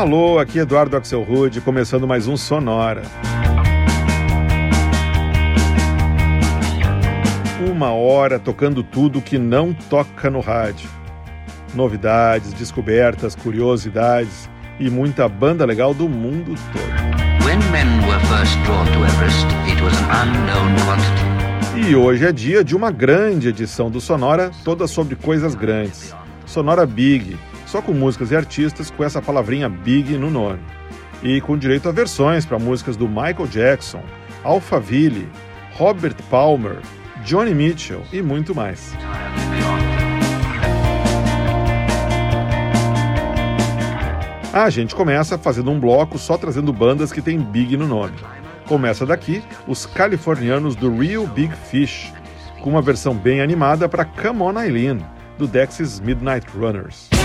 Alô, 0.00 0.38
aqui 0.38 0.58
é 0.58 0.62
Eduardo 0.62 0.96
Axel 0.96 1.22
Rude, 1.22 1.60
começando 1.60 2.08
mais 2.08 2.26
um 2.26 2.34
Sonora. 2.34 3.02
Uma 7.70 7.90
hora 7.90 8.38
tocando 8.38 8.82
tudo 8.82 9.20
que 9.20 9.36
não 9.36 9.74
toca 9.74 10.30
no 10.30 10.40
rádio. 10.40 10.88
Novidades, 11.74 12.54
descobertas, 12.54 13.36
curiosidades 13.36 14.48
e 14.78 14.88
muita 14.88 15.28
banda 15.28 15.66
legal 15.66 15.92
do 15.92 16.08
mundo 16.08 16.54
todo. 16.72 17.46
E 21.76 21.94
hoje 21.94 22.24
é 22.24 22.32
dia 22.32 22.64
de 22.64 22.74
uma 22.74 22.90
grande 22.90 23.50
edição 23.50 23.90
do 23.90 24.00
Sonora, 24.00 24.50
toda 24.64 24.86
sobre 24.86 25.14
coisas 25.14 25.54
grandes. 25.54 26.14
Sonora 26.46 26.86
Big, 26.86 27.36
só 27.70 27.80
com 27.80 27.92
músicas 27.92 28.32
e 28.32 28.36
artistas 28.36 28.90
com 28.90 29.04
essa 29.04 29.22
palavrinha 29.22 29.68
Big 29.68 30.18
no 30.18 30.28
nome. 30.28 30.58
E 31.22 31.40
com 31.40 31.56
direito 31.56 31.88
a 31.88 31.92
versões 31.92 32.44
para 32.44 32.58
músicas 32.58 32.96
do 32.96 33.06
Michael 33.06 33.46
Jackson, 33.46 34.02
Alphaville, 34.42 35.28
Robert 35.74 36.16
Palmer, 36.28 36.78
Johnny 37.24 37.54
Mitchell 37.54 38.02
e 38.12 38.20
muito 38.20 38.56
mais. 38.56 38.92
A 44.52 44.68
gente 44.68 44.96
começa 44.96 45.38
fazendo 45.38 45.70
um 45.70 45.78
bloco 45.78 46.18
só 46.18 46.36
trazendo 46.36 46.72
bandas 46.72 47.12
que 47.12 47.22
tem 47.22 47.38
Big 47.38 47.76
no 47.76 47.86
nome. 47.86 48.16
Começa 48.66 49.06
daqui 49.06 49.44
os 49.68 49.86
californianos 49.86 50.74
do 50.74 50.92
Real 50.92 51.24
Big 51.24 51.54
Fish, 51.54 52.12
com 52.62 52.70
uma 52.70 52.82
versão 52.82 53.14
bem 53.14 53.40
animada 53.40 53.88
para 53.88 54.04
Come 54.04 54.42
On 54.42 54.60
Eileen, 54.60 54.98
do 55.38 55.46
Dexys 55.46 56.00
Midnight 56.00 56.44
Runners. 56.52 57.19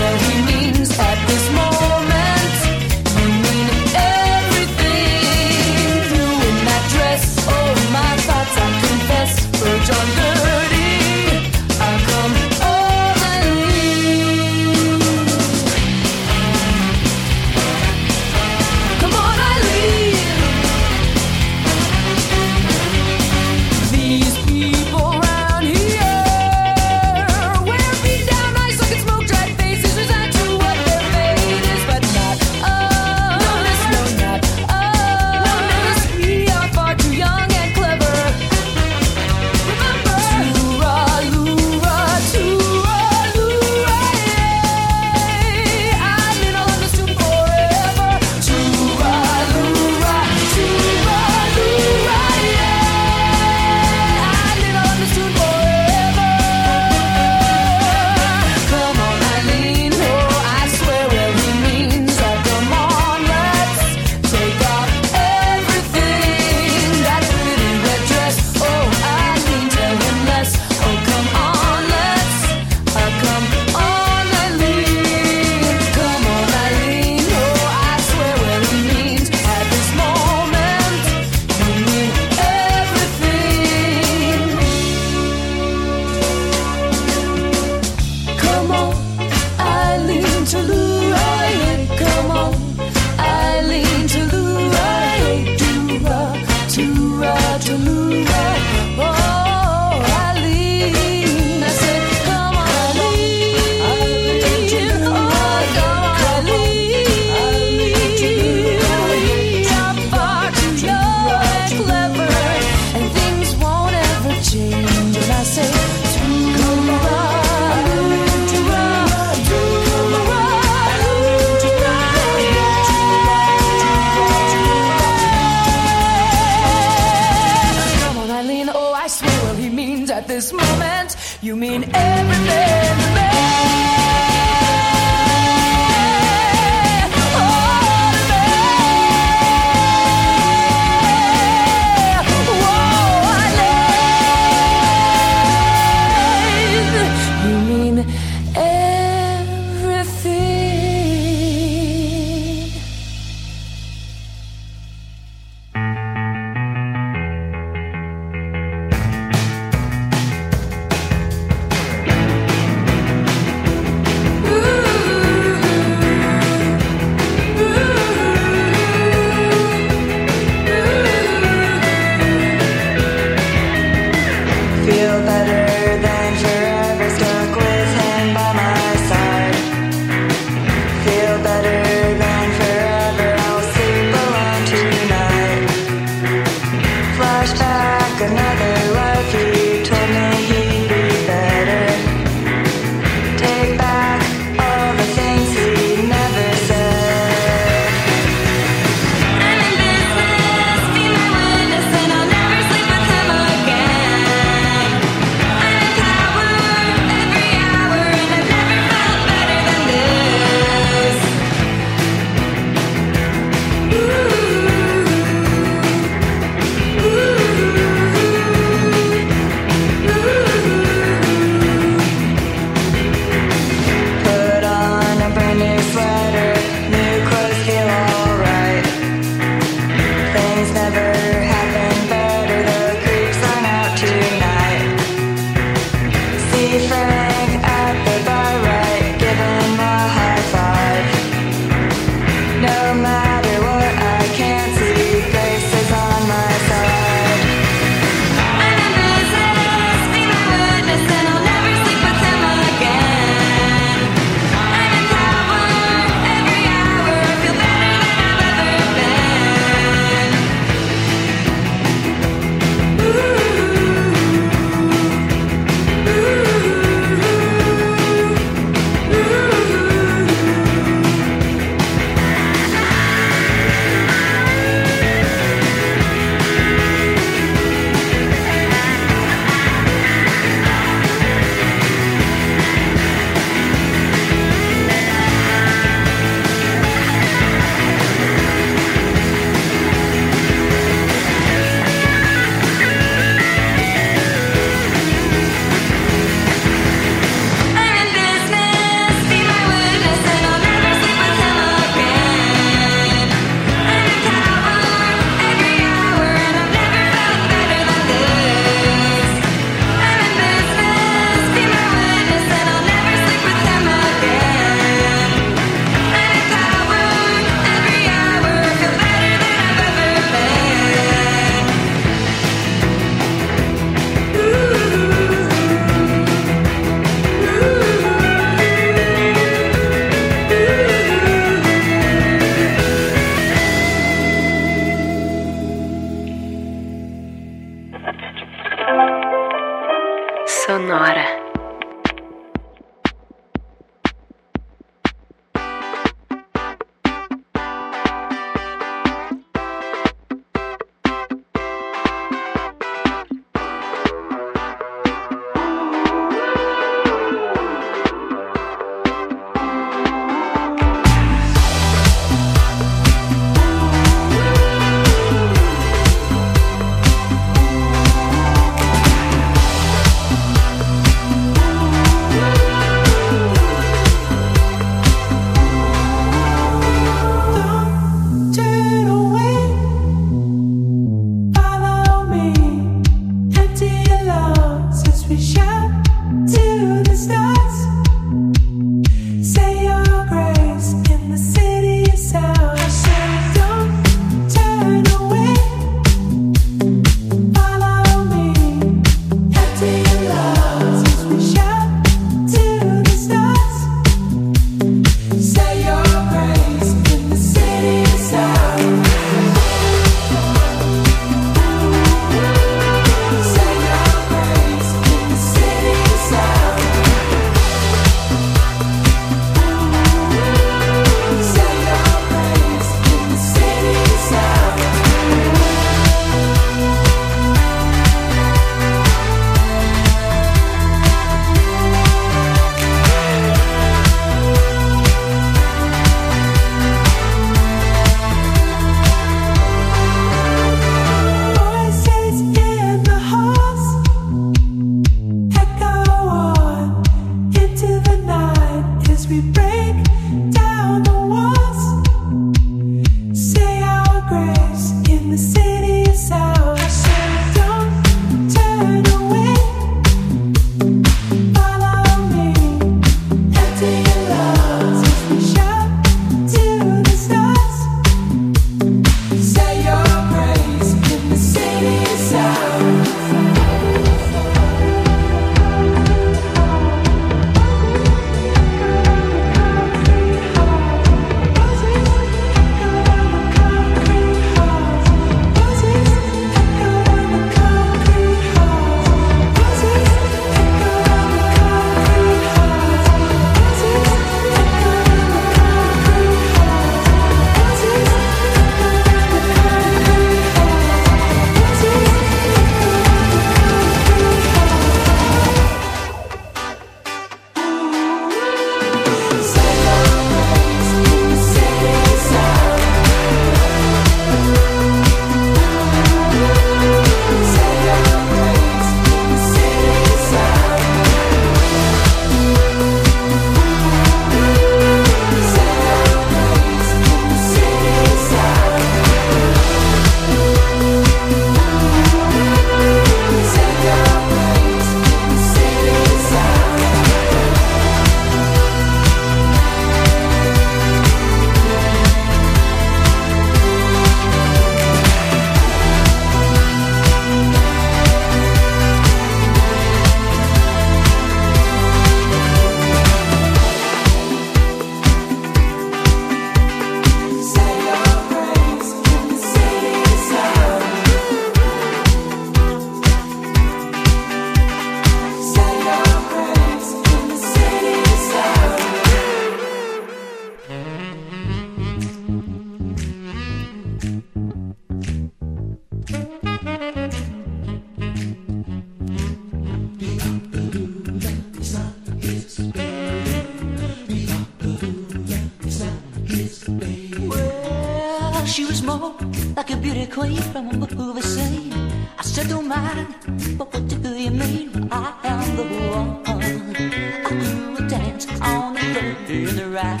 hands 598.14 598.40
on 598.40 598.74
the 598.74 598.80
further 599.26 599.70
right. 599.70 600.00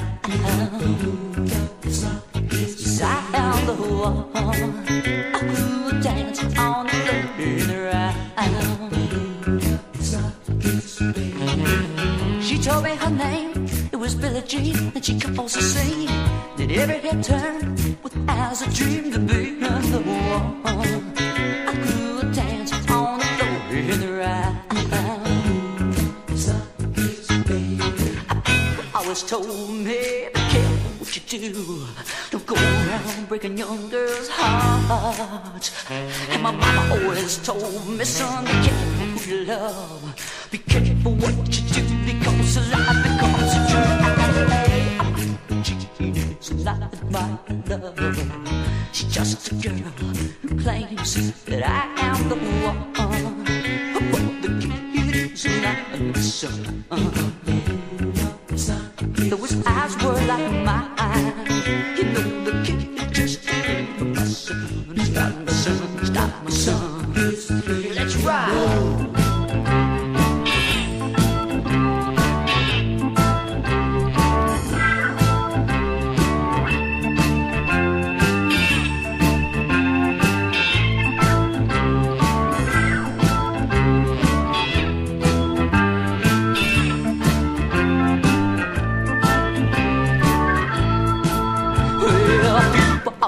Side 2.68 3.66
the 3.66 3.74
wall, 3.74 4.28
ooh, 4.36 6.00
dance 6.00 6.40
on 6.58 6.86
the 6.86 6.92
further 7.36 7.82
right. 7.90 8.14
She 12.42 12.58
told 12.58 12.84
me 12.84 12.94
her 12.96 13.10
name, 13.10 13.66
it 13.92 13.96
was 13.96 14.14
Billie 14.14 14.42
Jean, 14.42 14.92
and 14.94 15.04
she 15.04 15.18
could 15.18 15.38
also 15.38 15.60
sing. 15.60 16.08
Did 16.56 16.70
every 16.72 17.00
head 17.00 17.22
turn 17.24 17.76
with 18.02 18.14
eyes 18.28 18.60
that 18.60 18.72
dreamed 18.74 19.12
to 19.14 19.18
be? 19.18 19.43
told 29.26 29.70
me, 29.70 30.28
be 30.34 30.40
careful 30.50 30.90
what 30.98 31.16
you 31.16 31.52
do. 31.52 31.86
Don't 32.30 32.46
go 32.46 32.54
around 32.56 33.28
breaking 33.28 33.56
young 33.56 33.88
girls' 33.88 34.28
hearts. 34.28 35.70
And 35.90 36.42
my 36.42 36.50
mama 36.50 36.94
always 36.94 37.38
told 37.38 37.88
me, 37.88 38.04
son, 38.04 38.44
be 38.44 38.50
careful 38.50 39.06
who 39.06 39.30
you 39.30 39.44
love. 39.46 40.48
Be 40.50 40.58
careful 40.58 41.14
what 41.14 41.48
you 41.48 41.62
do 41.72 41.82
because 42.04 42.56
a 42.56 42.60
lie 42.72 43.02
becomes 43.02 43.54
a 43.54 43.60
truth. 43.70 44.04
It's 46.36 46.50
not 46.50 47.10
my 47.10 47.38
love. 47.68 47.96
She's 48.92 49.12
just 49.12 49.52
a 49.52 49.54
girl 49.54 49.74
who 50.42 50.48
claims 50.60 51.44
that 51.44 51.62
I 51.64 51.66
am 52.02 52.28
the 52.28 52.36
one. 52.36 52.92
But 54.10 54.26
the 54.42 54.48
kid 54.60 55.32
is 55.32 55.44
not 55.62 55.78
a 55.94 56.20
son. 56.20 56.84
His 59.24 59.66
eyes 59.66 59.96
were 60.04 60.12
like 60.26 60.63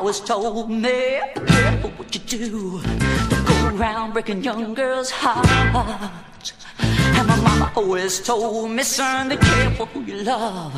always 0.06 0.20
told 0.20 0.70
me, 0.70 1.18
careful 1.48 1.90
what 1.96 2.14
you 2.14 2.20
do. 2.20 2.80
Go 3.44 3.66
around 3.74 4.12
breaking 4.12 4.44
young 4.44 4.72
girls' 4.72 5.10
hearts. 5.10 6.52
And 6.78 7.26
my 7.26 7.34
mama 7.40 7.72
always 7.74 8.20
told 8.20 8.70
me, 8.70 8.84
son, 8.84 9.30
be 9.30 9.36
careful 9.36 9.86
who 9.86 10.02
you 10.02 10.22
love. 10.22 10.72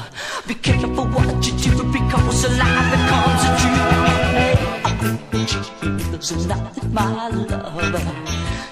Be 0.47 0.55
careful 0.55 1.07
what 1.09 1.47
you 1.47 1.53
do 1.59 1.83
because 1.93 2.45
a 2.45 2.49
lie 2.57 2.91
becomes 2.95 3.45
a 3.49 3.51
dream. 3.61 4.57
She's 6.23 6.47
not 6.47 6.83
my 6.91 7.29
love. 7.29 8.03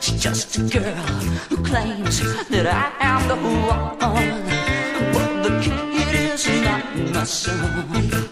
She's 0.00 0.22
just 0.22 0.56
a 0.56 0.62
girl 0.62 0.94
who 1.50 1.58
claims 1.64 2.20
that 2.48 2.66
I 2.66 2.90
am 3.04 3.28
the 3.28 3.36
one. 3.36 3.98
But 5.12 5.42
the 5.42 5.50
kid 5.60 6.14
is 6.32 6.48
not 6.64 6.82
my 7.12 7.24
son. 7.24 8.26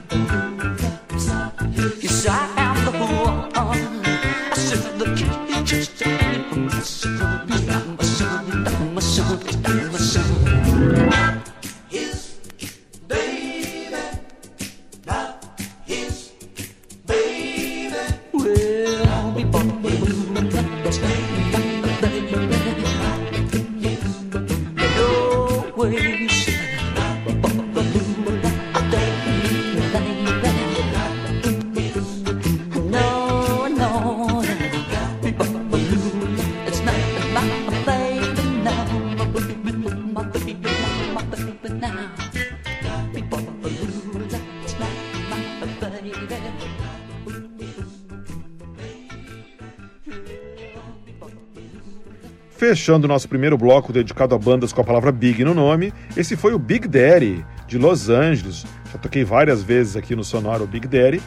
Fechando 52.85 53.09
nosso 53.09 53.27
primeiro 53.27 53.57
bloco 53.57 53.95
dedicado 53.95 54.35
a 54.35 54.39
bandas 54.39 54.71
com 54.71 54.83
a 54.83 54.85
palavra 54.85 55.11
Big 55.11 55.43
no 55.43 55.55
nome, 55.55 55.91
esse 56.15 56.37
foi 56.37 56.53
o 56.53 56.59
Big 56.59 56.87
Daddy, 56.87 57.43
de 57.67 57.79
Los 57.79 58.11
Angeles. 58.11 58.67
Já 58.93 58.99
toquei 58.99 59.25
várias 59.25 59.63
vezes 59.63 59.97
aqui 59.97 60.15
no 60.15 60.23
Sonoro 60.23 60.67
Big 60.67 60.87
Daddy. 60.87 61.23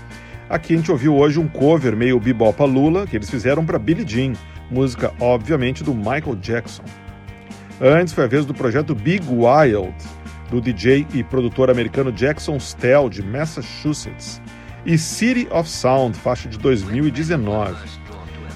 Aqui 0.48 0.76
a 0.76 0.78
gente 0.78 0.92
ouviu 0.92 1.16
hoje 1.16 1.40
um 1.40 1.48
cover 1.48 1.98
meio 1.98 2.20
bebopa 2.20 2.64
Lula 2.64 3.08
que 3.08 3.16
eles 3.16 3.28
fizeram 3.28 3.66
para 3.66 3.80
Billie 3.80 4.06
Jean, 4.08 4.34
música 4.70 5.12
obviamente 5.20 5.84
do 5.84 5.96
Michael 5.96 6.36
Jackson. 6.36 6.84
Antes 7.82 8.14
foi 8.14 8.26
a 8.26 8.28
vez 8.28 8.46
do 8.46 8.54
projeto 8.54 8.94
Big 8.94 9.26
Wild, 9.28 9.96
do 10.52 10.62
DJ 10.62 11.08
e 11.12 11.24
produtor 11.24 11.72
americano 11.72 12.12
Jackson 12.12 12.60
Stell, 12.60 13.10
de 13.10 13.24
Massachusetts, 13.24 14.40
e 14.86 14.96
City 14.96 15.48
of 15.50 15.68
Sound, 15.68 16.16
faixa 16.16 16.48
de 16.48 16.60
2019. 16.60 18.07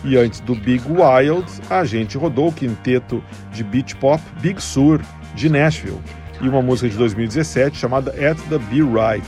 E 0.03 0.17
antes 0.17 0.39
do 0.39 0.55
Big 0.55 0.84
Wild, 0.88 1.46
a 1.70 1.86
gente 1.86 2.17
rodou 2.17 2.50
o 2.50 2.53
quinteto 2.53 3.24
de 3.51 3.63
beach 3.63 3.96
pop 3.98 4.22
Big 4.41 4.62
Sur, 4.62 5.00
de 5.36 5.48
Nashville, 5.48 6.00
e 6.41 6.50
uma 6.50 6.62
música 6.62 6.89
de 6.89 6.98
2017 6.98 7.77
chamada 7.77 8.12
At 8.12 8.38
the 8.50 8.58
Be 8.58 8.81
Right. 8.81 9.27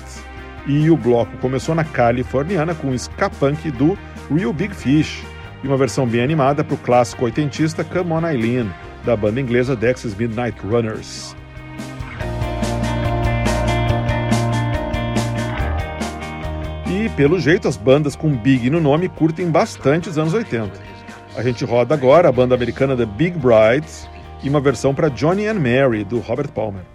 E 0.65 0.89
o 0.89 0.97
bloco 0.97 1.37
começou 1.37 1.75
na 1.75 1.83
californiana 1.83 2.73
com 2.73 2.89
o 2.89 2.93
ska 2.95 3.29
punk 3.29 3.69
do 3.71 3.97
Real 4.33 4.51
Big 4.51 4.73
Fish, 4.73 5.23
e 5.63 5.67
uma 5.67 5.77
versão 5.77 6.07
bem 6.07 6.21
animada 6.21 6.63
para 6.63 6.75
o 6.75 6.79
clássico 6.79 7.25
oitentista 7.25 7.83
Come 7.83 8.11
On 8.11 8.27
Eileen, 8.27 8.69
da 9.05 9.15
banda 9.15 9.39
inglesa 9.39 9.75
Dexys 9.75 10.15
Midnight 10.15 10.57
Runners. 10.65 11.35
E, 17.03 17.09
pelo 17.09 17.37
jeito, 17.37 17.67
as 17.67 17.75
bandas 17.75 18.15
com 18.15 18.33
Big 18.33 18.69
no 18.69 18.79
nome 18.79 19.09
curtem 19.09 19.51
bastante 19.51 20.07
os 20.07 20.17
anos 20.17 20.33
80. 20.33 20.71
A 21.35 21.43
gente 21.43 21.65
roda 21.65 21.93
agora 21.93 22.29
a 22.29 22.31
banda 22.31 22.55
americana 22.55 22.95
The 22.95 23.05
Big 23.05 23.37
Brides 23.37 24.07
e 24.41 24.47
uma 24.47 24.61
versão 24.61 24.95
para 24.95 25.09
Johnny 25.09 25.45
and 25.45 25.55
Mary, 25.55 26.05
do 26.05 26.19
Robert 26.19 26.47
Palmer. 26.53 26.85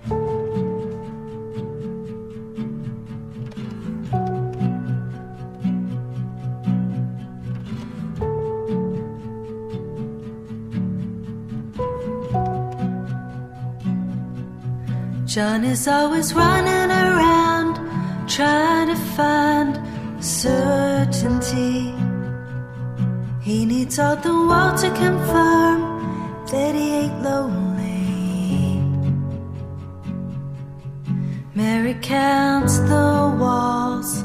Johnny's 15.27 15.87
always 15.87 16.33
running 16.33 16.91
around 16.91 17.79
trying 18.27 18.89
to 18.89 18.97
find 19.15 19.88
certainty. 20.21 21.95
He 23.43 23.65
needs 23.65 23.99
all 23.99 24.17
the 24.17 24.35
world 24.49 24.79
to 24.79 24.91
confirm 24.91 26.45
that 26.51 26.75
he 26.75 26.91
ain't 27.01 27.23
lonely. 27.23 27.69
Mary 31.55 31.97
counts 32.03 32.79
the 32.79 33.37
walls, 33.41 34.23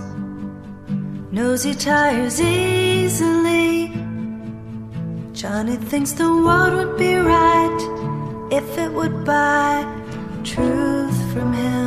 knows 1.32 1.64
he 1.64 1.74
tires 1.74 2.42
easily. 2.42 3.92
Johnny 5.34 5.78
thinks 5.78 6.12
the 6.14 6.30
world 6.30 6.74
would 6.74 6.98
be 6.98 7.16
right 7.16 7.80
if 8.52 8.78
it 8.78 8.92
would 8.92 9.26
buy 9.26 9.84
truth 10.44 11.34
from 11.34 11.54
him. 11.54 11.83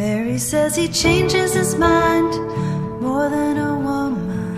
Mary 0.00 0.38
says 0.38 0.76
he 0.76 0.88
changes 0.88 1.52
his 1.52 1.74
mind 1.74 2.32
more 3.02 3.28
than 3.28 3.58
a 3.58 3.74
woman. 3.88 4.56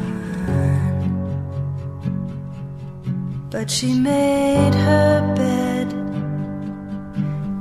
But 3.51 3.69
she 3.69 3.93
made 3.93 4.73
her 4.73 5.35
bed, 5.35 5.89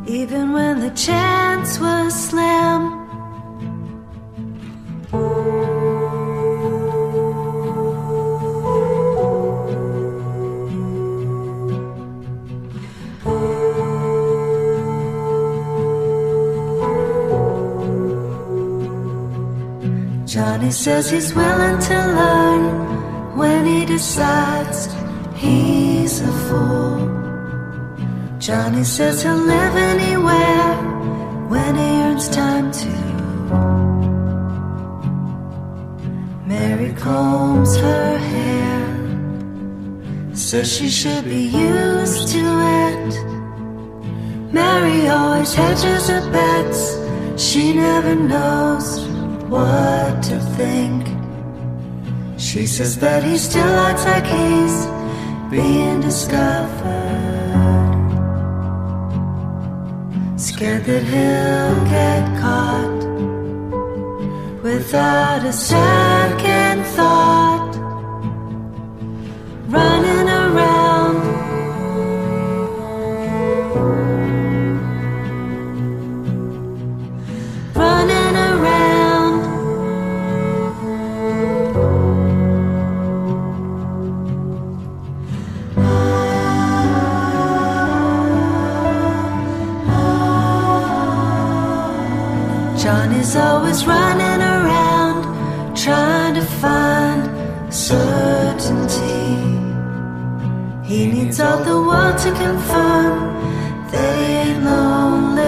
even 0.08 0.54
when 0.54 0.80
the 0.80 0.92
chance 0.92 1.80
was 1.80 2.14
slim. 2.30 3.01
Johnny 20.32 20.72
says 20.72 21.10
he's 21.12 21.34
willing 21.36 21.78
to 21.78 21.94
learn 21.94 23.36
when 23.36 23.66
he 23.66 23.86
decides 23.86 24.88
he's 25.36 26.22
a 26.22 26.32
fool. 26.48 27.00
Johnny 28.40 28.86
says 28.86 29.24
he'll 29.24 29.36
live 29.36 29.76
anywhere 29.76 30.76
when 31.50 31.76
he 31.76 32.02
earns 32.04 32.30
time 32.30 32.72
to. 32.72 32.88
Mary 36.48 36.94
combs 36.94 37.76
her 37.76 38.18
hair, 38.18 38.88
says 40.34 40.72
she 40.78 40.88
should 40.88 41.26
be 41.26 41.44
used 41.44 42.30
to 42.30 42.40
it. 42.88 44.54
Mary 44.54 45.10
always 45.10 45.54
hedges 45.54 46.08
her 46.08 46.32
bets, 46.32 46.96
she 47.36 47.74
never 47.74 48.16
knows 48.16 49.11
what 49.52 50.24
to 50.24 50.40
think. 50.58 51.04
She 52.40 52.66
says 52.66 52.98
that 53.00 53.22
he 53.24 53.38
still 53.38 53.76
acts 53.88 54.06
like 54.06 54.26
he's 54.26 54.78
being 55.52 56.00
discovered. 56.00 56.80
Scared 60.38 60.86
that 60.86 61.04
he'll 61.14 61.84
get 61.96 62.24
caught 62.40 63.02
without 64.64 65.44
a 65.44 65.54
second 65.54 66.86
thought. 66.96 67.61
to 102.24 102.32
confirm 102.34 103.18
that 103.92 104.16
ain't 104.30 104.64
lonely. 104.64 105.42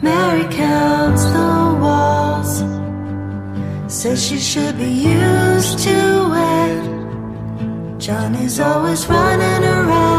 Mary 0.00 0.46
counts 0.54 1.24
the 1.24 1.78
walls, 1.82 2.62
says 3.92 4.24
she 4.24 4.38
should 4.38 4.78
be 4.78 4.92
used 5.18 5.80
to 5.80 5.98
it. 6.60 7.98
Johnny's 7.98 8.60
always 8.60 9.04
running 9.08 9.64
around. 9.64 10.13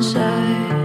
inside. 0.00 0.79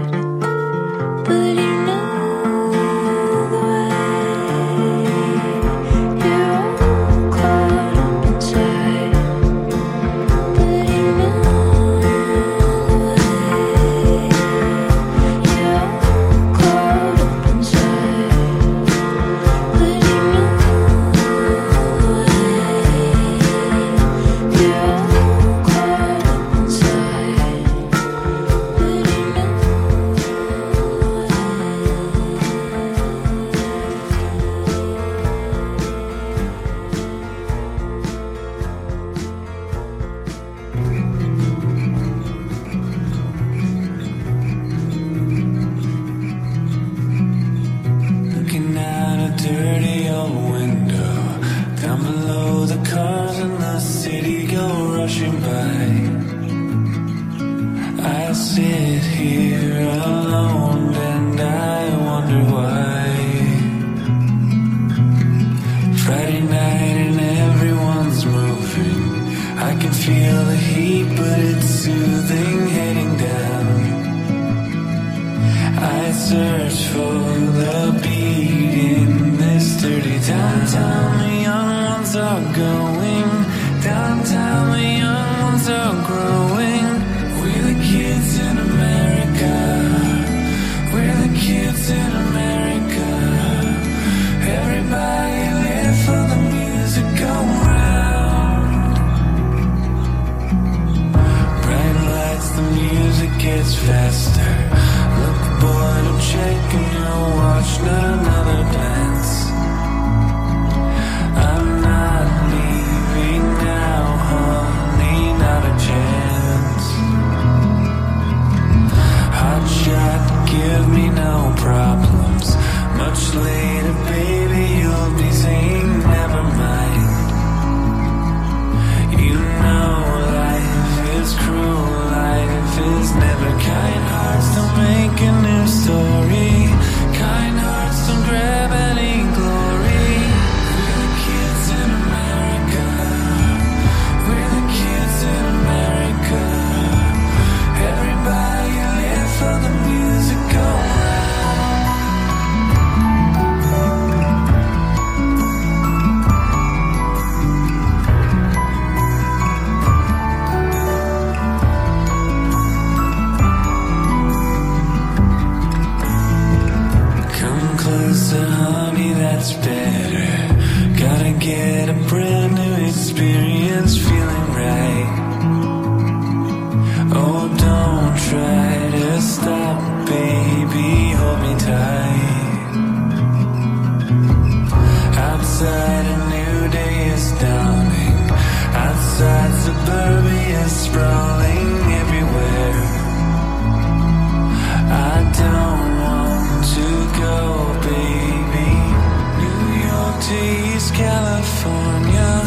California, 201.46 202.42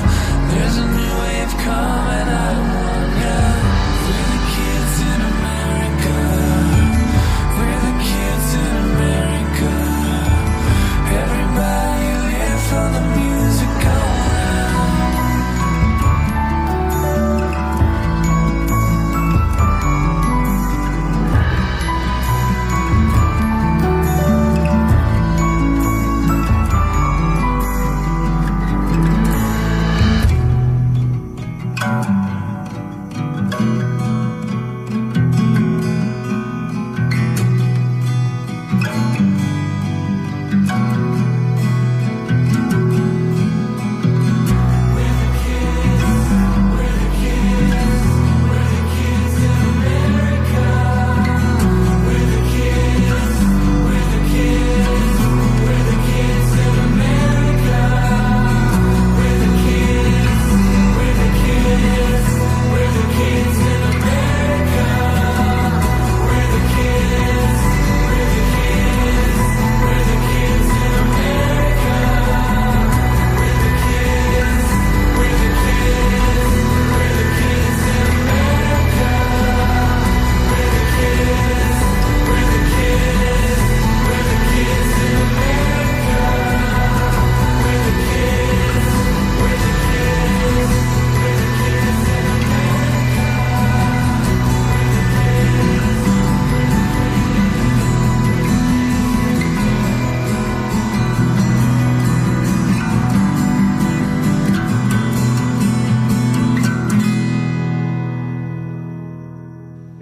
there's 0.50 0.76
a 0.76 0.86
new 0.88 1.20
wave 1.20 1.56
coming. 1.62 2.07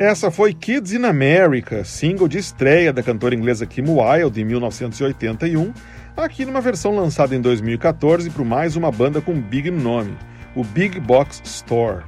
Essa 0.07 0.31
foi 0.31 0.55
Kids 0.55 0.93
in 0.93 1.05
America, 1.05 1.83
single 1.85 2.29
de 2.29 2.39
estreia 2.39 2.93
da 2.93 3.03
cantora 3.03 3.35
inglesa 3.35 3.67
Kim 3.67 3.87
Wilde 3.89 4.41
em 4.41 4.45
1981, 4.45 5.75
aqui 6.17 6.45
numa 6.45 6.61
versão 6.61 6.95
lançada 6.95 7.35
em 7.35 7.41
2014 7.41 8.31
para 8.31 8.45
mais 8.45 8.77
uma 8.77 8.93
banda 8.93 9.21
com 9.21 9.35
big 9.35 9.69
nome, 9.69 10.17
o 10.55 10.63
Big 10.63 11.01
Box 11.01 11.43
Store. 11.45 12.05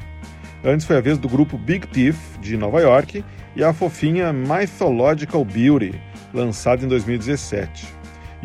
Antes 0.64 0.86
foi 0.86 0.96
a 0.96 1.00
vez 1.00 1.18
do 1.18 1.28
grupo 1.28 1.58
Big 1.58 1.88
Thief, 1.88 2.16
de 2.40 2.56
Nova 2.56 2.80
York, 2.80 3.24
e 3.56 3.64
a 3.64 3.72
fofinha 3.72 4.32
Mythological 4.32 5.44
Beauty, 5.44 6.00
lançada 6.32 6.84
em 6.84 6.88
2017. 6.88 7.84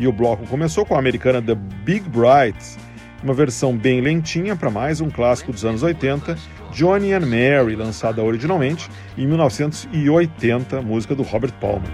E 0.00 0.08
o 0.08 0.12
bloco 0.12 0.44
começou 0.48 0.84
com 0.84 0.96
a 0.96 0.98
americana 0.98 1.40
The 1.40 1.54
Big 1.54 2.08
Brights, 2.08 2.76
uma 3.22 3.32
versão 3.32 3.76
bem 3.76 4.00
lentinha 4.00 4.56
para 4.56 4.68
mais 4.68 5.00
um 5.00 5.08
clássico 5.08 5.52
dos 5.52 5.64
anos 5.64 5.84
80, 5.84 6.36
Johnny 6.74 7.12
and 7.12 7.20
Mary, 7.20 7.76
lançada 7.76 8.22
originalmente 8.22 8.90
em 9.16 9.26
1980, 9.26 10.82
música 10.82 11.14
do 11.14 11.22
Robert 11.22 11.52
Palmer. 11.60 11.88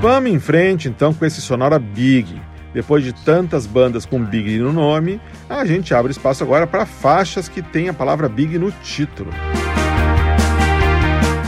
Vamos 0.00 0.30
em 0.30 0.40
frente 0.40 0.88
então 0.88 1.12
com 1.12 1.24
esse 1.24 1.42
sonora 1.42 1.78
Big. 1.78 2.40
Depois 2.72 3.04
de 3.04 3.12
tantas 3.12 3.66
bandas 3.66 4.04
com 4.04 4.18
Big 4.18 4.58
no 4.58 4.72
nome, 4.72 5.20
a 5.48 5.64
gente 5.64 5.94
abre 5.94 6.10
espaço 6.10 6.42
agora 6.42 6.66
para 6.66 6.86
faixas 6.86 7.48
que 7.48 7.62
têm 7.62 7.88
a 7.88 7.94
palavra 7.94 8.28
Big 8.28 8.58
no 8.58 8.72
título. 8.82 9.30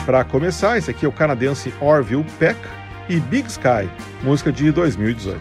Para 0.04 0.22
começar, 0.22 0.78
esse 0.78 0.90
aqui 0.90 1.04
é 1.04 1.08
o 1.08 1.12
canadense 1.12 1.74
Orville 1.80 2.24
Peck 2.38 2.60
e 3.08 3.18
Big 3.18 3.48
Sky, 3.48 3.88
música 4.22 4.52
de 4.52 4.70
2018. 4.70 5.40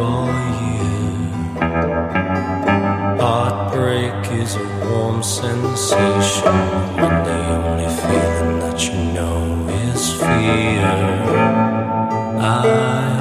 All 0.00 0.32
year. 0.62 1.30
Heartbreak 3.20 4.32
is 4.32 4.56
a 4.56 4.66
warm 4.88 5.22
sensation. 5.22 6.56
When 7.00 7.16
the 7.28 7.38
only 7.56 7.88
feeling 8.02 8.58
that 8.64 8.78
you 8.86 8.96
know 9.16 9.68
is 9.86 10.12
fear. 10.14 10.90
I 12.42 13.19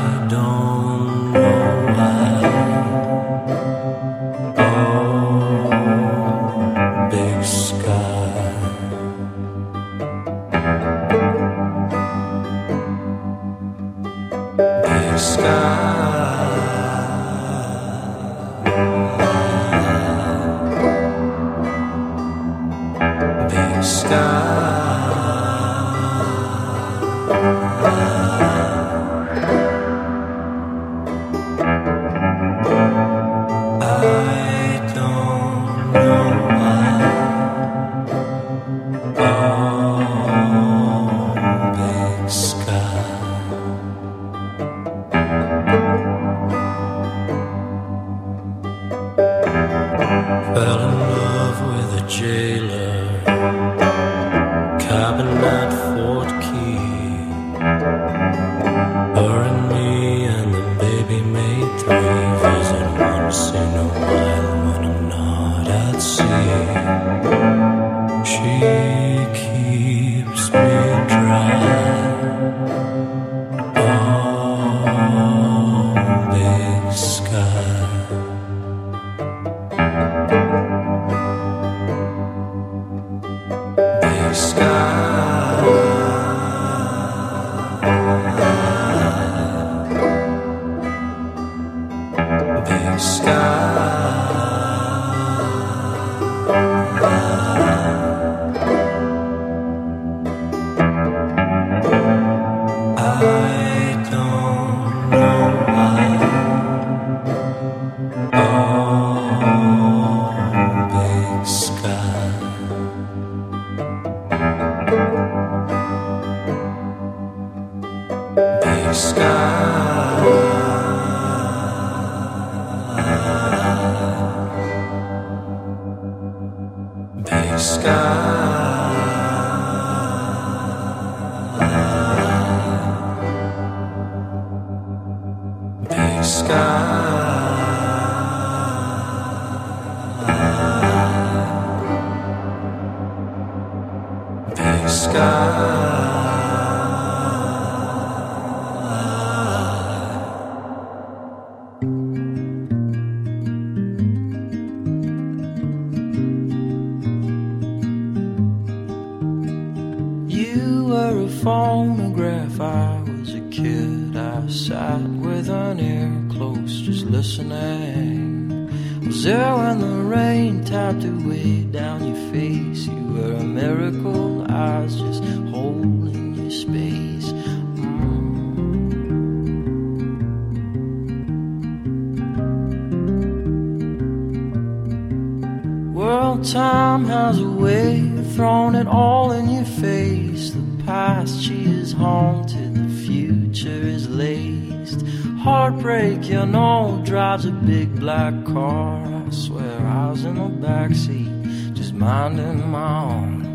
Heartbreak, 195.50 196.30
you 196.30 196.46
know, 196.46 197.02
drives 197.04 197.46
a 197.46 197.52
big 197.52 198.00
black 198.00 198.46
car. 198.46 199.04
I 199.26 199.32
swear 199.32 199.80
I 199.80 200.12
was 200.12 200.24
in 200.24 200.36
the 200.36 200.48
backseat, 200.68 201.74
just 201.74 201.92
minding 201.92 202.70
my 202.70 203.04
own. 203.06 203.46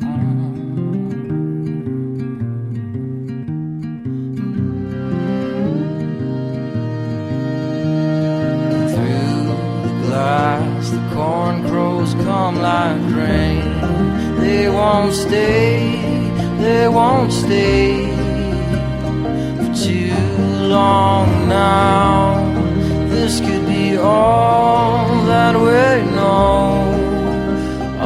Mm. 0.00 0.22
Through 8.94 9.44
the 9.84 9.94
glass, 10.06 10.88
the 10.88 11.02
corn 11.14 11.68
crows 11.68 12.14
come 12.24 12.62
like 12.62 13.02
rain. 13.14 14.40
They 14.40 14.70
won't 14.70 15.12
stay, 15.12 16.00
they 16.62 16.88
won't 16.88 17.30
stay 17.30 18.21
long 20.72 21.48
now. 21.48 22.40
This 23.10 23.40
could 23.40 23.66
be 23.66 23.96
all 23.98 25.06
that 25.26 25.54
we 25.54 25.84
know. 26.16 26.70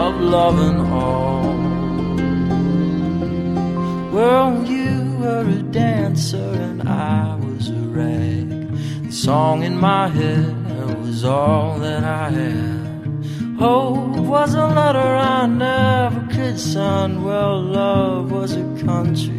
of 0.06 0.14
love 0.20 0.58
and 0.68 0.80
all. 1.00 1.46
Well, 4.16 4.64
you 4.74 4.94
were 5.20 5.46
a 5.60 5.62
dancer 5.82 6.50
and 6.68 6.82
I 6.88 7.36
was 7.36 7.70
a 7.70 7.82
rag. 7.98 8.48
The 9.06 9.12
song 9.12 9.62
in 9.62 9.76
my 9.78 10.08
head 10.08 10.54
was 11.00 11.24
all 11.24 11.78
that 11.78 12.02
I 12.04 12.30
had. 12.30 12.86
Hope 13.58 14.18
was 14.34 14.54
a 14.54 14.66
letter 14.66 15.10
I 15.38 15.46
never 15.46 16.20
could 16.34 16.58
send. 16.58 17.24
Well, 17.24 17.62
love 17.62 18.32
was 18.32 18.52
a 18.56 18.66
country 18.84 19.35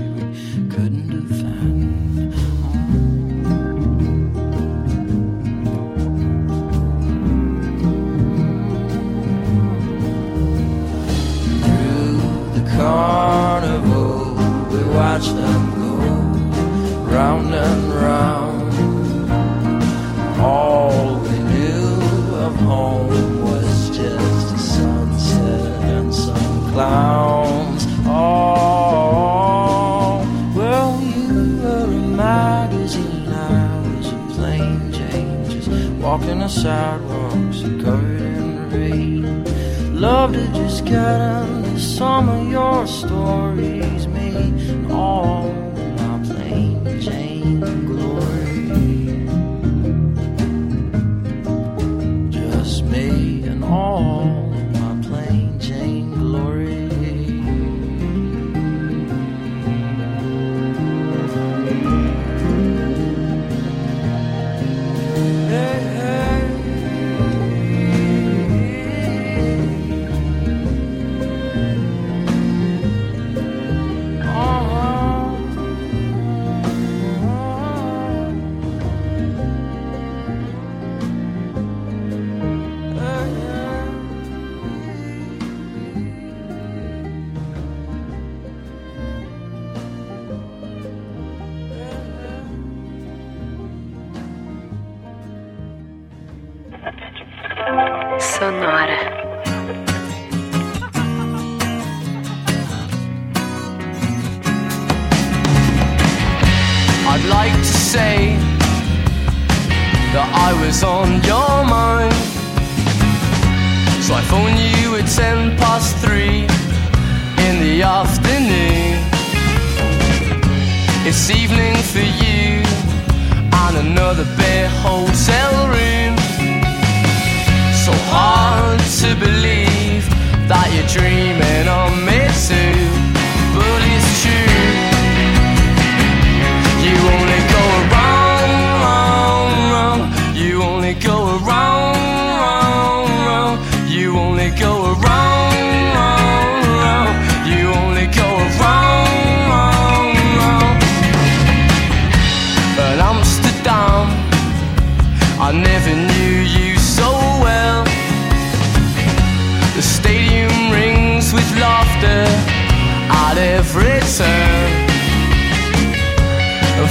the 36.48 36.54
sidewalks 36.54 37.62
covered 37.84 38.22
in 38.22 38.70
rain. 38.70 40.00
Love 40.00 40.32
to 40.32 40.48
just 40.54 40.86
get 40.86 41.20
into 41.42 41.78
some 41.78 42.30
of 42.30 42.50
your 42.50 42.88
stories, 42.88 43.77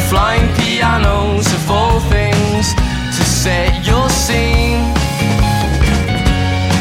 flying 0.09 0.49
pianos 0.57 1.47
of 1.53 1.71
all 1.71 2.01
things 2.01 2.75
to 3.17 3.23
set 3.25 3.85
your 3.87 4.09
scene. 4.09 4.83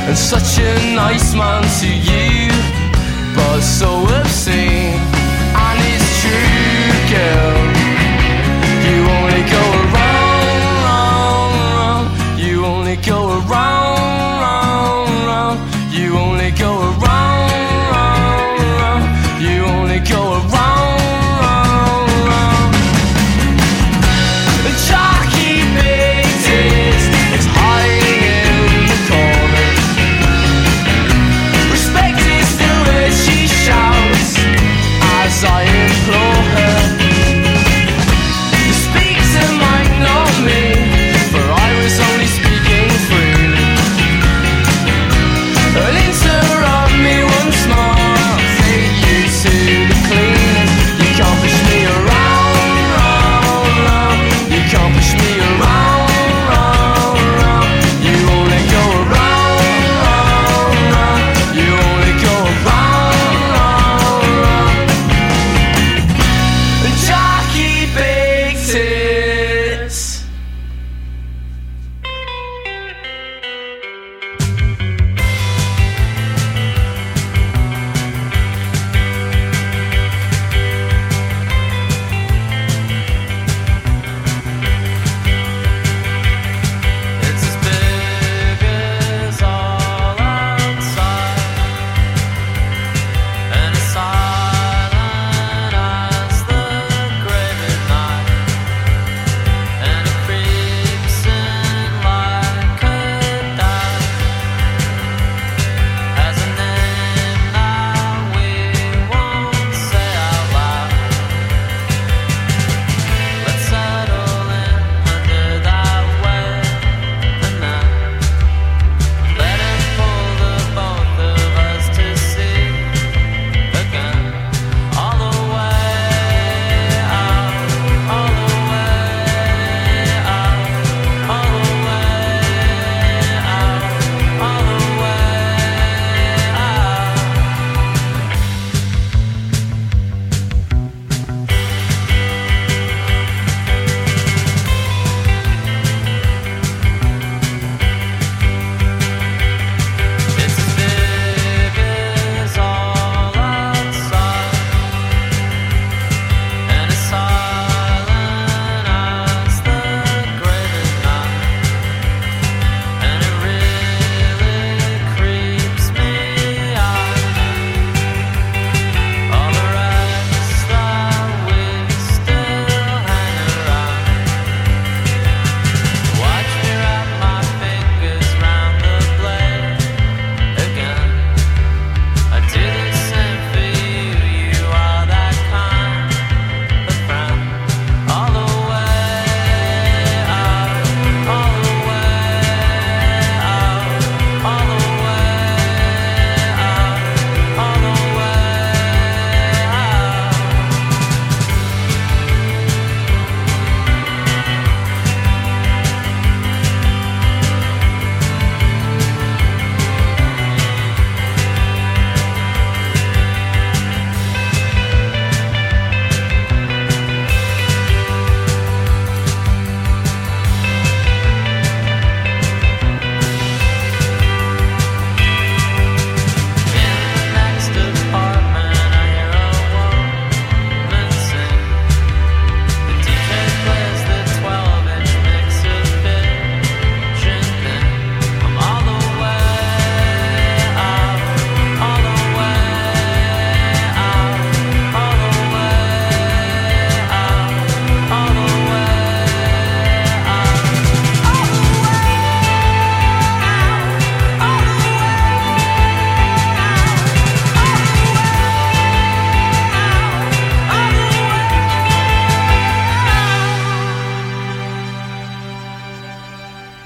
And 0.07 0.17
such 0.17 0.59
a 0.59 0.73
nice 0.95 1.33
man 1.33 1.63
to 1.81 1.89
you, 1.89 2.49
but 3.35 3.61
so 3.61 4.05
obscene. 4.19 4.99
And 5.65 5.79
it's 5.91 6.09
true, 6.21 7.17
girl. 7.17 7.44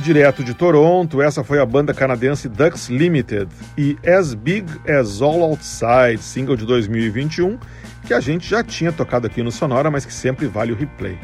Direto 0.09 0.43
de 0.43 0.55
Toronto, 0.55 1.21
essa 1.21 1.43
foi 1.43 1.59
a 1.59 1.65
banda 1.67 1.93
canadense 1.93 2.49
Ducks 2.49 2.89
Limited 2.89 3.47
e 3.77 3.95
As 4.03 4.33
Big 4.33 4.65
As 4.89 5.21
All 5.21 5.43
Outside, 5.43 6.17
single 6.17 6.55
de 6.55 6.65
2021, 6.65 7.59
que 8.07 8.15
a 8.15 8.19
gente 8.19 8.49
já 8.49 8.63
tinha 8.63 8.91
tocado 8.91 9.27
aqui 9.27 9.43
no 9.43 9.51
Sonora, 9.51 9.91
mas 9.91 10.07
que 10.07 10.11
sempre 10.11 10.47
vale 10.47 10.71
o 10.71 10.75
replay. 10.75 11.15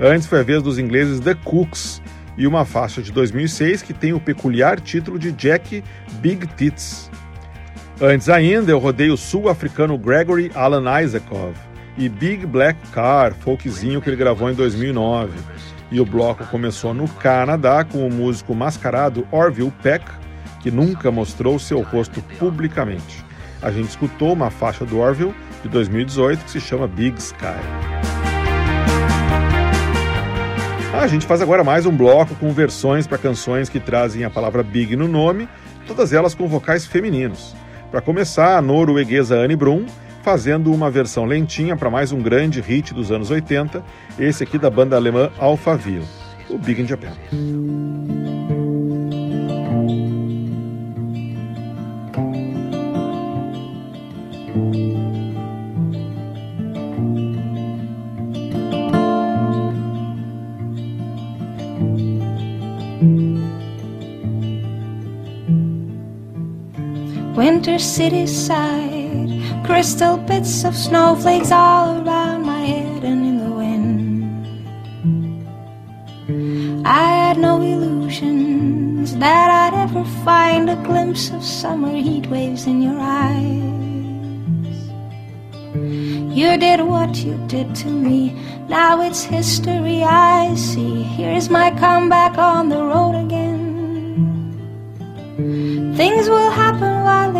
Antes 0.00 0.26
foi 0.26 0.40
a 0.40 0.42
vez 0.42 0.60
dos 0.64 0.80
ingleses 0.80 1.20
The 1.20 1.36
Cooks 1.44 2.02
e 2.36 2.44
uma 2.44 2.64
faixa 2.64 3.00
de 3.00 3.12
2006 3.12 3.82
que 3.82 3.94
tem 3.94 4.12
o 4.12 4.18
peculiar 4.18 4.80
título 4.80 5.16
de 5.16 5.30
Jack 5.30 5.84
Big 6.14 6.44
Tits. 6.56 7.08
Antes 8.00 8.28
ainda, 8.28 8.72
eu 8.72 8.80
rodei 8.80 9.10
o 9.12 9.16
sul-africano 9.16 9.96
Gregory 9.96 10.50
Alan 10.56 11.00
Isakov 11.00 11.54
e 11.96 12.08
Big 12.08 12.44
Black 12.46 12.80
Car, 12.88 13.32
folkzinho 13.32 14.02
que 14.02 14.10
ele 14.10 14.16
gravou 14.16 14.50
em 14.50 14.54
2009. 14.54 15.30
E 15.90 16.00
o 16.00 16.04
bloco 16.04 16.44
começou 16.46 16.92
no 16.92 17.08
Canadá 17.08 17.84
com 17.84 18.06
o 18.06 18.12
músico 18.12 18.54
mascarado 18.54 19.26
Orville 19.30 19.72
Peck, 19.82 20.04
que 20.60 20.70
nunca 20.70 21.10
mostrou 21.10 21.58
seu 21.58 21.80
rosto 21.80 22.20
publicamente. 22.38 23.24
A 23.62 23.70
gente 23.70 23.88
escutou 23.88 24.32
uma 24.32 24.50
faixa 24.50 24.84
do 24.84 24.98
Orville 24.98 25.34
de 25.62 25.68
2018 25.68 26.44
que 26.44 26.50
se 26.50 26.60
chama 26.60 26.86
Big 26.86 27.18
Sky. 27.18 27.98
A 30.92 31.06
gente 31.06 31.26
faz 31.26 31.40
agora 31.40 31.62
mais 31.62 31.86
um 31.86 31.96
bloco 31.96 32.34
com 32.34 32.52
versões 32.52 33.06
para 33.06 33.18
canções 33.18 33.68
que 33.68 33.78
trazem 33.78 34.24
a 34.24 34.30
palavra 34.30 34.62
Big 34.62 34.96
no 34.96 35.06
nome, 35.06 35.48
todas 35.86 36.12
elas 36.12 36.34
com 36.34 36.48
vocais 36.48 36.86
femininos. 36.86 37.54
Para 37.90 38.00
começar, 38.00 38.58
a 38.58 38.62
norueguesa 38.62 39.36
Anne 39.36 39.56
Brum 39.56 39.86
fazendo 40.28 40.70
uma 40.74 40.90
versão 40.90 41.24
lentinha 41.24 41.74
para 41.74 41.88
mais 41.88 42.12
um 42.12 42.20
grande 42.20 42.60
hit 42.60 42.92
dos 42.92 43.10
anos 43.10 43.30
80, 43.30 43.82
esse 44.18 44.42
aqui 44.42 44.58
da 44.58 44.68
banda 44.68 44.94
alemã 44.94 45.30
Alphaville, 45.38 46.04
o 46.50 46.58
Big 46.58 46.82
in 46.82 46.86
Japan. 46.86 47.14
Winter 67.34 67.80
city 67.80 68.26
side, 68.26 68.97
crystal 69.68 70.16
bits 70.16 70.64
of 70.64 70.74
snowflakes 70.74 71.52
all 71.52 72.00
around 72.00 72.40
my 72.42 72.60
head 72.60 73.04
and 73.04 73.20
in 73.30 73.36
the 73.44 73.50
wind. 73.60 73.86
I 76.86 77.04
had 77.22 77.36
no 77.36 77.60
illusions 77.60 79.14
that 79.18 79.48
I'd 79.62 79.74
ever 79.84 80.04
find 80.24 80.70
a 80.70 80.76
glimpse 80.76 81.28
of 81.30 81.44
summer 81.44 81.92
heat 81.92 82.28
waves 82.28 82.66
in 82.66 82.80
your 82.80 82.98
eyes. 82.98 84.78
You 86.34 86.56
did 86.56 86.80
what 86.80 87.16
you 87.16 87.36
did 87.46 87.74
to 87.82 87.88
me, 87.88 88.32
now 88.68 89.02
it's 89.02 89.22
history 89.22 90.02
I 90.02 90.54
see. 90.54 91.02
Here's 91.02 91.50
my 91.50 91.72
comeback 91.72 92.38
on 92.38 92.70
the 92.70 92.82
road 92.82 93.16
again. 93.26 93.54
Things 95.94 96.30
will 96.30 96.50
happen 96.50 96.97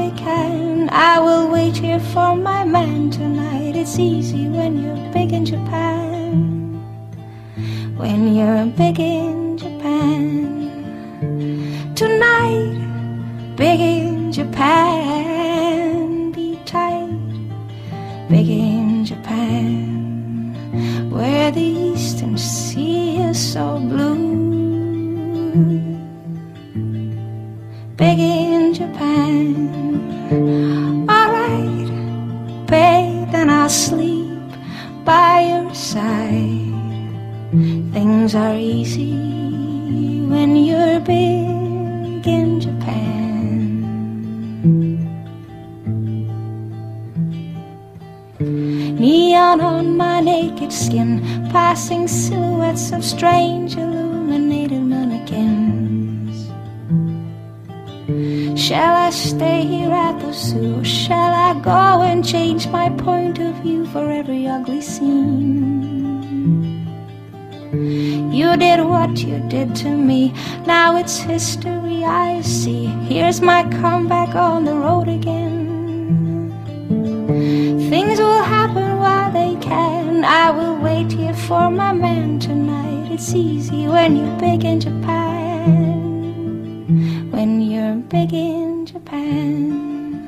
they 0.09 0.17
can. 0.17 0.89
I 0.91 1.19
will 1.21 1.51
wait 1.51 1.77
here 1.77 2.01
for 2.01 2.37
my 2.37 2.65
man 2.65 3.11
tonight. 3.11 3.77
It's 3.77 3.99
easy 3.99 4.49
when 4.49 4.83
you're 4.83 5.13
big 5.13 5.33
in 5.33 5.45
Japan. 5.45 6.79
When 7.97 8.35
you're 8.35 8.65
big 8.67 9.01
in 9.01 9.59
Japan. 9.59 10.71
Tonight, 11.95 13.57
big 13.57 13.81
in 13.81 14.33
Japan. 14.33 16.33
Be 16.33 16.59
tight, 16.65 17.11
big 18.29 18.49
in 18.49 19.05
Japan. 19.05 20.55
Where 21.11 21.51
the 21.51 21.61
eastern 21.61 22.39
sea 22.39 23.19
is 23.19 23.53
so 23.53 23.79
blue. 23.79 24.48
Are 38.39 38.57
easy 38.57 40.22
when 40.32 40.55
you're 40.55 41.01
big 41.01 42.24
in 42.24 42.61
Japan. 42.61 43.82
Neon 49.01 49.61
on 49.61 49.97
my 49.97 50.20
naked 50.20 50.72
skin, 50.72 51.11
passing 51.51 52.07
silhouettes 52.07 52.93
of 52.93 53.05
strange 53.05 53.76
illuminated 53.76 54.82
mannequins. 54.82 56.36
Shall 58.61 58.95
I 59.07 59.11
stay 59.11 59.66
here 59.66 59.91
at 59.91 60.16
the 60.20 60.32
zoo? 60.32 60.84
Shall 60.84 61.34
I 61.49 61.59
go 61.61 62.03
and 62.03 62.24
change 62.24 62.68
my 62.68 62.89
point 62.91 63.41
of 63.41 63.53
view 63.62 63.84
for 63.86 64.09
every 64.09 64.47
ugly 64.47 64.80
scene? 64.80 65.78
You 68.39 68.57
did 68.57 68.84
what 68.84 69.18
you 69.18 69.41
did 69.49 69.74
to 69.82 69.89
me, 69.89 70.32
now 70.64 70.97
it's 70.97 71.18
history 71.18 72.05
I 72.05 72.41
see. 72.43 72.86
Here's 73.11 73.41
my 73.41 73.64
comeback 73.64 74.36
on 74.36 74.64
the 74.64 74.76
road 74.76 75.09
again. 75.09 76.53
Things 77.91 78.20
will 78.20 78.45
happen 78.45 78.99
while 78.99 79.32
they 79.32 79.57
can. 79.57 80.24
I 80.24 80.53
will 80.53 80.76
wait 80.76 81.11
here 81.11 81.34
for 81.34 81.68
my 81.68 81.93
man 81.93 82.39
tonight. 82.39 83.11
It's 83.11 83.34
easy 83.34 83.89
when 83.89 84.14
you're 84.14 84.39
big 84.39 84.64
in 84.64 84.78
Japan 84.78 85.99
when 87.32 87.61
you're 87.61 87.97
big 87.97 88.32
in 88.32 88.86
Japan. 88.86 90.22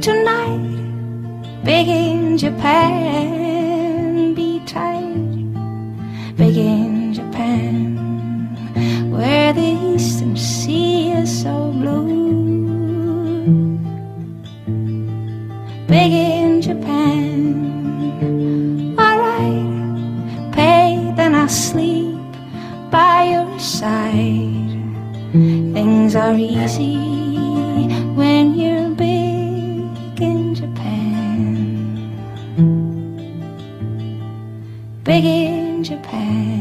Tonight, 0.00 1.62
big 1.62 1.88
in 1.88 2.38
Japan, 2.38 4.32
be 4.34 4.62
tight, 4.64 6.36
big 6.36 6.56
in 6.56 6.91
side. 23.62 24.74
Things 25.32 26.16
are 26.16 26.34
easy 26.34 26.96
when 28.14 28.54
you're 28.54 28.90
big 28.90 30.20
in 30.20 30.54
Japan. 30.54 32.10
Big 35.04 35.24
in 35.24 35.84
Japan. 35.84 36.51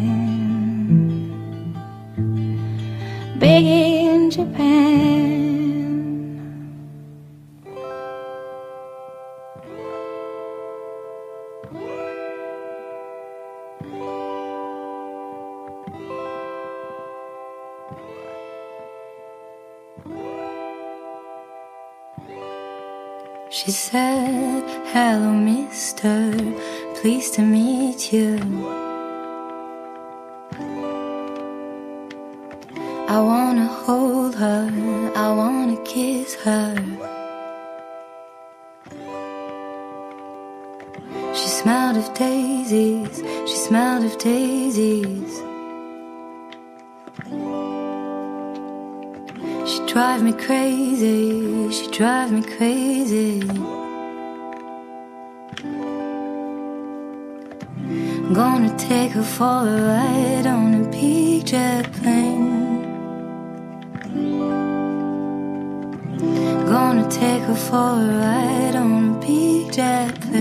for 59.38 59.66
a 59.66 59.82
ride 59.88 60.46
on 60.46 60.74
a 60.74 60.92
big 60.92 61.46
jet 61.46 61.92
plane. 61.94 62.84
Gonna 66.66 67.08
take 67.10 67.44
her 67.44 67.56
for 67.56 67.92
a 68.04 68.08
ride 68.24 68.76
on 68.76 69.16
a 69.16 69.20
big 69.26 69.72
jet 69.72 70.20
plane. 70.22 70.41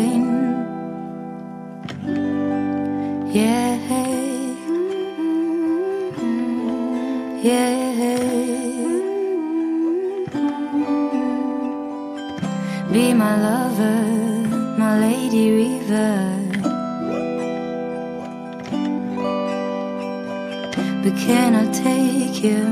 But 21.03 21.14
can 21.16 21.55
I 21.55 21.70
take 21.72 22.43
you, 22.43 22.62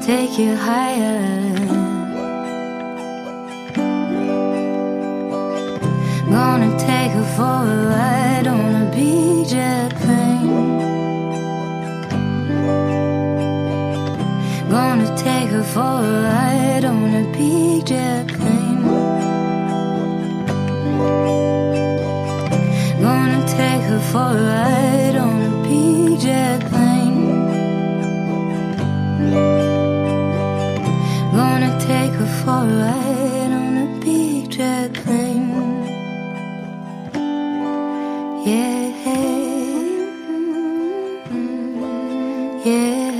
take 0.00 0.38
you 0.38 0.56
higher? 0.56 1.40
Gonna 6.30 6.78
take 6.78 7.12
her 7.12 7.28
for 7.36 7.58
a 7.74 7.88
ride 7.92 8.46
on 8.46 8.74
a 8.82 8.90
big 8.94 9.48
jet 9.48 9.90
plane. 10.00 10.78
Gonna 14.70 15.16
take 15.16 15.50
her 15.50 15.64
for 15.64 15.80
a 15.80 16.22
ride 16.22 16.39
for 32.44 32.50
a 32.50 32.66
ride 32.82 33.52
on 33.60 33.74
a 33.84 34.00
big 34.00 34.50
jet 34.50 34.92
plane. 34.94 35.50
Yeah. 38.46 38.80
Yeah. 42.64 43.10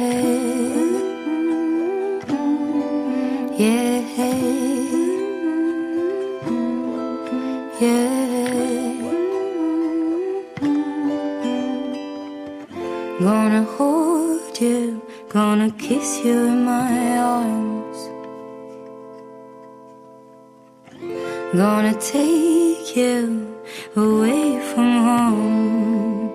Yeah. 7.81 8.11
Gonna 13.21 13.65
hold 13.65 14.61
you, 14.61 15.03
gonna 15.29 15.71
kiss 15.73 16.25
you 16.25 16.47
in 16.47 16.65
my 16.65 17.19
arms. 17.19 17.70
Gonna 21.61 21.93
take 22.01 22.97
you 22.97 23.55
away 23.95 24.59
from 24.71 24.91
home. 25.09 26.33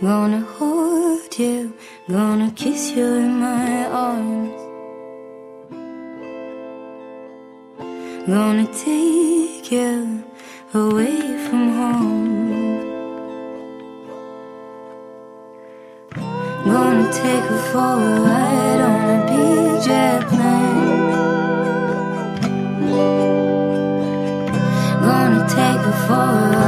Gonna 0.00 0.40
hold 0.56 1.38
you, 1.38 1.74
gonna 2.08 2.50
kiss 2.52 2.92
you 2.92 3.04
in 3.04 3.32
my 3.38 3.84
arms. 3.84 4.60
Gonna 8.26 8.66
take 8.72 9.70
you 9.70 10.24
away 10.72 11.20
from 11.46 11.64
home. 11.80 12.80
Gonna 16.64 17.12
take 17.12 17.44
her 17.52 17.62
for 17.70 17.92
a 18.08 18.20
ride 18.26 18.80
on 18.90 19.00
a 19.16 19.18
big 19.28 19.84
jet 19.84 20.26
plane. 20.28 20.57
For 26.06 26.67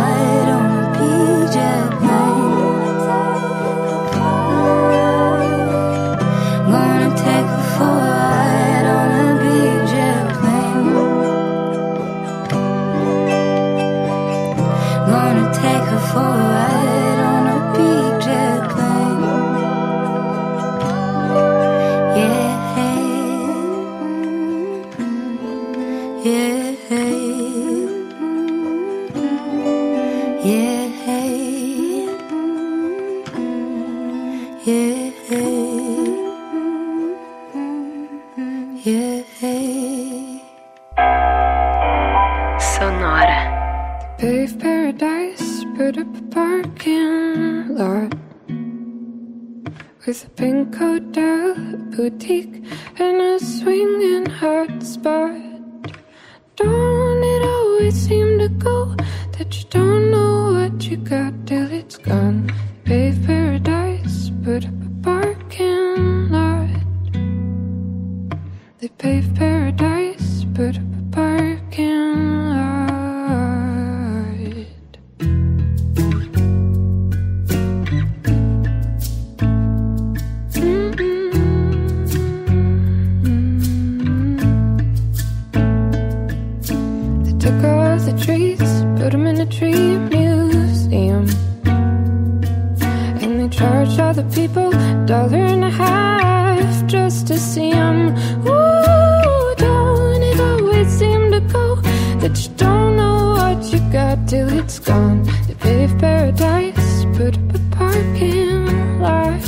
till 104.30 104.48
it's 104.60 104.78
gone? 104.78 105.24
They 105.48 105.54
paved 105.54 105.98
paradise, 105.98 107.04
put 107.16 107.36
up 107.36 107.52
a 107.52 107.58
parking 107.74 109.00
lot. 109.00 109.40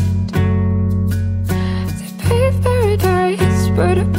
They 1.99 2.11
paved 2.18 2.62
paradise, 2.64 3.68
put 3.76 3.99
up 3.99 4.12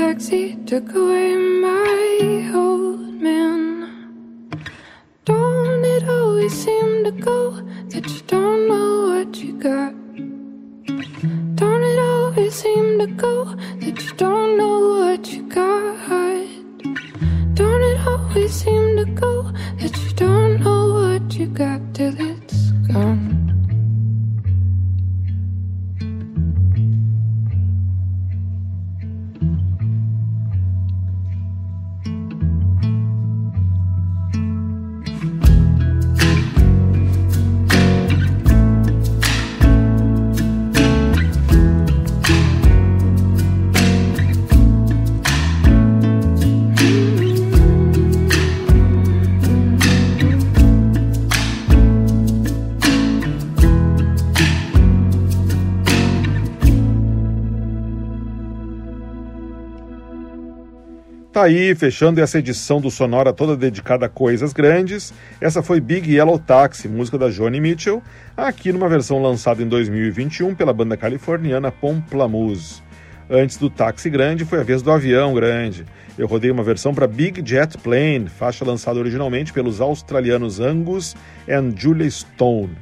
taxi 0.00 0.56
took 0.64 0.94
away 0.94 1.36
my 1.66 2.50
old 2.54 3.00
man. 3.24 3.44
Don't 5.26 5.84
it 5.94 6.04
always 6.08 6.54
seem 6.64 7.04
to 7.04 7.12
go 7.28 7.38
that 7.90 8.06
you 8.14 8.22
don't 8.34 8.62
know 8.70 8.90
what 9.10 9.30
you 9.42 9.52
got? 9.68 9.92
Don't 11.60 11.84
it 11.92 11.98
always 12.12 12.54
seem 12.62 12.86
to 13.02 13.08
go 13.24 13.34
that 13.82 13.96
you 14.04 14.12
don't 14.24 14.56
know 14.60 14.78
what 15.00 15.22
you 15.32 15.42
got? 15.58 16.32
Don't 17.60 17.82
it 17.90 17.98
always 18.06 18.52
seem 18.62 18.84
to 19.00 19.06
go 19.24 19.34
that 19.80 19.94
you 20.02 20.10
don't 20.24 20.60
know 20.64 20.82
what 21.00 21.26
you 21.38 21.46
got 21.46 21.79
Tá 61.40 61.46
aí, 61.46 61.74
fechando 61.74 62.20
essa 62.20 62.38
edição 62.38 62.82
do 62.82 62.90
Sonora 62.90 63.32
toda 63.32 63.56
dedicada 63.56 64.04
a 64.04 64.10
coisas 64.10 64.52
grandes. 64.52 65.10
Essa 65.40 65.62
foi 65.62 65.80
Big 65.80 66.14
Yellow 66.14 66.38
Taxi, 66.38 66.86
música 66.86 67.16
da 67.16 67.30
Joni 67.30 67.58
Mitchell, 67.58 68.02
aqui 68.36 68.70
numa 68.70 68.90
versão 68.90 69.22
lançada 69.22 69.62
em 69.62 69.66
2021 69.66 70.54
pela 70.54 70.70
banda 70.74 70.98
californiana 70.98 71.72
Pomplamoose. 71.72 72.82
Antes 73.30 73.56
do 73.56 73.70
Táxi 73.70 74.10
Grande 74.10 74.44
foi 74.44 74.60
a 74.60 74.62
vez 74.62 74.82
do 74.82 74.92
Avião 74.92 75.32
Grande. 75.32 75.86
Eu 76.18 76.26
rodei 76.26 76.50
uma 76.50 76.62
versão 76.62 76.92
para 76.92 77.06
Big 77.06 77.42
Jet 77.42 77.78
Plane, 77.78 78.28
faixa 78.28 78.62
lançada 78.62 78.98
originalmente 78.98 79.50
pelos 79.50 79.80
australianos 79.80 80.60
Angus 80.60 81.16
and 81.48 81.72
Julia 81.74 82.10
Stone. 82.10 82.76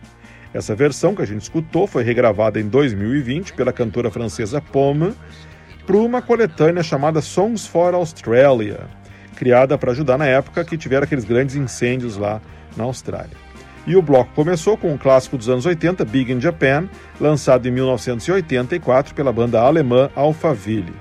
Essa 0.52 0.74
versão 0.74 1.14
que 1.14 1.22
a 1.22 1.26
gente 1.26 1.42
escutou 1.42 1.86
foi 1.86 2.02
regravada 2.02 2.58
em 2.58 2.66
2020 2.66 3.52
pela 3.52 3.72
cantora 3.72 4.10
francesa 4.10 4.60
Pomme 4.60 5.14
para 5.88 5.96
uma 5.96 6.20
coletânea 6.20 6.82
chamada 6.82 7.22
Songs 7.22 7.66
for 7.66 7.94
Australia, 7.94 8.80
criada 9.34 9.78
para 9.78 9.92
ajudar 9.92 10.18
na 10.18 10.26
época 10.26 10.62
que 10.62 10.76
tiveram 10.76 11.04
aqueles 11.04 11.24
grandes 11.24 11.56
incêndios 11.56 12.18
lá 12.18 12.42
na 12.76 12.84
Austrália. 12.84 13.34
E 13.86 13.96
o 13.96 14.02
bloco 14.02 14.30
começou 14.34 14.76
com 14.76 14.92
um 14.92 14.98
clássico 14.98 15.38
dos 15.38 15.48
anos 15.48 15.64
80, 15.64 16.04
Big 16.04 16.30
in 16.30 16.42
Japan, 16.42 16.90
lançado 17.18 17.66
em 17.66 17.70
1984 17.70 19.14
pela 19.14 19.32
banda 19.32 19.62
alemã 19.62 20.10
Alphaville. 20.14 20.92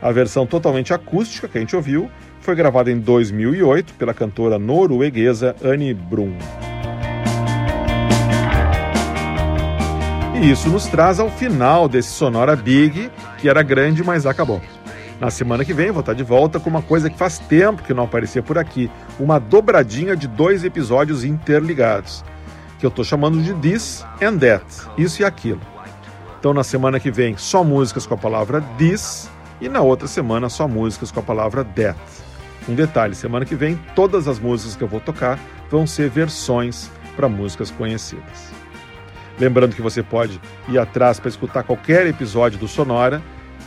A 0.00 0.12
versão 0.12 0.46
totalmente 0.46 0.94
acústica 0.94 1.48
que 1.48 1.58
a 1.58 1.60
gente 1.60 1.74
ouviu 1.74 2.08
foi 2.40 2.54
gravada 2.54 2.92
em 2.92 3.00
2008 3.00 3.94
pela 3.94 4.14
cantora 4.14 4.56
norueguesa 4.56 5.56
Annie 5.64 5.94
Brum. 5.94 6.38
E 10.40 10.48
isso 10.52 10.68
nos 10.68 10.86
traz 10.86 11.18
ao 11.18 11.28
final 11.28 11.88
desse 11.88 12.10
Sonora 12.10 12.54
Big, 12.54 13.10
que 13.38 13.48
era 13.48 13.62
grande, 13.62 14.04
mas 14.04 14.26
acabou. 14.26 14.60
Na 15.20 15.30
semana 15.30 15.64
que 15.64 15.72
vem 15.72 15.90
vou 15.90 16.00
estar 16.00 16.12
de 16.12 16.22
volta 16.22 16.60
com 16.60 16.70
uma 16.70 16.82
coisa 16.82 17.10
que 17.10 17.18
faz 17.18 17.38
tempo 17.38 17.82
que 17.82 17.94
não 17.94 18.04
aparecia 18.04 18.42
por 18.42 18.56
aqui, 18.56 18.90
uma 19.18 19.40
dobradinha 19.40 20.16
de 20.16 20.28
dois 20.28 20.62
episódios 20.62 21.24
interligados, 21.24 22.24
que 22.78 22.86
eu 22.86 22.88
estou 22.88 23.04
chamando 23.04 23.42
de 23.42 23.52
This 23.54 24.04
and 24.22 24.38
That, 24.38 24.64
isso 24.96 25.22
e 25.22 25.24
aquilo. 25.24 25.60
Então 26.38 26.54
na 26.54 26.62
semana 26.62 27.00
que 27.00 27.10
vem 27.10 27.36
só 27.36 27.64
músicas 27.64 28.06
com 28.06 28.14
a 28.14 28.18
palavra 28.18 28.60
this 28.78 29.28
e 29.60 29.68
na 29.68 29.80
outra 29.80 30.06
semana 30.06 30.48
só 30.48 30.68
músicas 30.68 31.10
com 31.10 31.18
a 31.18 31.22
palavra 31.22 31.64
that. 31.64 31.98
Um 32.68 32.74
detalhe, 32.74 33.14
semana 33.14 33.44
que 33.44 33.56
vem 33.56 33.76
todas 33.96 34.28
as 34.28 34.38
músicas 34.38 34.76
que 34.76 34.84
eu 34.84 34.88
vou 34.88 35.00
tocar 35.00 35.38
vão 35.68 35.84
ser 35.84 36.08
versões 36.10 36.90
para 37.16 37.28
músicas 37.28 37.72
conhecidas. 37.72 38.57
Lembrando 39.38 39.74
que 39.74 39.82
você 39.82 40.02
pode 40.02 40.40
ir 40.68 40.78
atrás 40.78 41.20
para 41.20 41.28
escutar 41.28 41.62
qualquer 41.62 42.06
episódio 42.06 42.58
do 42.58 42.66
Sonora 42.66 43.22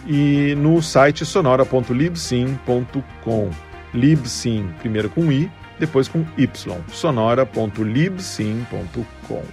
e 0.06 0.56
no 0.56 0.82
site 0.82 1.26
sonora.libsim.com. 1.26 3.50
Libsim, 3.94 4.70
primeiro 4.80 5.10
com 5.10 5.32
i, 5.32 5.52
depois 5.80 6.08
com 6.08 6.26
y. 6.38 6.50
sonora.libsim.com. 6.92 9.44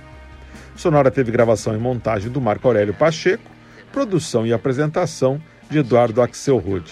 Sonora 0.77 1.11
teve 1.11 1.33
gravação 1.33 1.75
e 1.75 1.79
montagem 1.79 2.31
do 2.31 2.41
Marco 2.41 2.69
Aurélio 2.69 2.95
Pacheco, 2.95 3.51
produção 3.93 4.47
e 4.47 4.53
apresentação 4.53 5.43
de 5.69 5.79
Eduardo 5.79 6.23
Axelrod. 6.23 6.89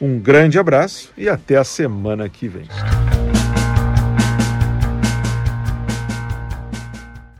Um 0.00 0.18
grande 0.18 0.58
abraço 0.58 1.10
e 1.16 1.28
até 1.28 1.56
a 1.56 1.64
semana 1.64 2.28
que 2.28 2.46
vem. 2.46 2.68